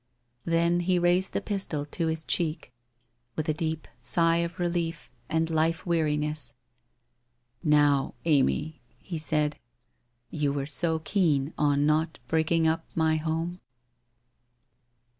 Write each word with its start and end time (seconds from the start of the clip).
Then 0.45 0.79
he 0.79 0.97
raised 0.97 1.33
the 1.33 1.41
pistol 1.41 1.85
to 1.85 2.07
his 2.07 2.25
cheek, 2.25 2.73
with 3.35 3.47
a 3.47 3.53
deep 3.53 3.87
sigh 3.99 4.37
of 4.37 4.57
relief 4.57 5.11
and 5.29 5.47
life 5.47 5.85
weariness,' 5.85 6.55
Xow, 7.63 8.15
Amy,' 8.25 8.81
he 8.97 9.19
said,' 9.19 9.59
you 10.31 10.53
were 10.53 10.65
so 10.65 10.97
keen 10.97 11.53
on 11.55 11.85
not 11.85 12.19
break 12.27 12.51
ing 12.51 12.65
up 12.65 12.87
my 12.95 13.17
home 13.17 13.59